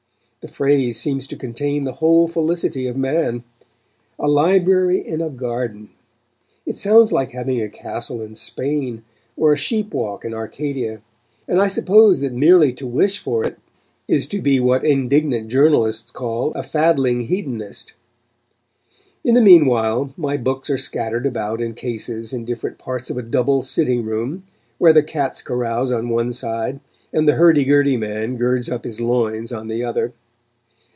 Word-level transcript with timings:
The 0.41 0.47
phrase 0.47 0.99
seems 0.99 1.27
to 1.27 1.35
contain 1.35 1.83
the 1.83 1.91
whole 2.01 2.27
felicity 2.27 2.87
of 2.87 2.97
man 2.97 3.43
"a 4.17 4.27
library 4.27 4.97
in 4.99 5.21
a 5.21 5.29
garden!" 5.29 5.91
It 6.65 6.77
sounds 6.77 7.11
like 7.11 7.29
having 7.29 7.61
a 7.61 7.69
castle 7.69 8.23
in 8.23 8.33
Spain, 8.33 9.03
or 9.37 9.53
a 9.53 9.55
sheep 9.55 9.93
walk 9.93 10.25
in 10.25 10.33
Arcadia, 10.33 11.03
and 11.47 11.61
I 11.61 11.67
suppose 11.67 12.21
that 12.21 12.33
merely 12.33 12.73
to 12.73 12.87
wish 12.87 13.19
for 13.19 13.43
it 13.45 13.59
is 14.07 14.25
to 14.29 14.41
be 14.41 14.59
what 14.59 14.83
indignant 14.83 15.49
journalists 15.49 16.09
call 16.09 16.53
"a 16.53 16.63
faddling 16.63 17.27
hedonist." 17.27 17.93
In 19.23 19.35
the 19.35 19.41
meanwhile, 19.43 20.11
my 20.17 20.37
books 20.37 20.71
are 20.71 20.77
scattered 20.79 21.27
about 21.27 21.61
in 21.61 21.75
cases 21.75 22.33
in 22.33 22.45
different 22.45 22.79
parts 22.79 23.11
of 23.11 23.17
a 23.19 23.21
double 23.21 23.61
sitting 23.61 24.03
room, 24.05 24.41
where 24.79 24.91
the 24.91 25.03
cats 25.03 25.39
carouse 25.43 25.91
on 25.91 26.09
one 26.09 26.33
side, 26.33 26.79
and 27.13 27.27
the 27.27 27.35
hurdy 27.35 27.63
gurdy 27.63 27.95
man 27.95 28.37
girds 28.37 28.71
up 28.71 28.85
his 28.85 28.99
loins 28.99 29.53
on 29.53 29.67
the 29.67 29.83
other. 29.83 30.13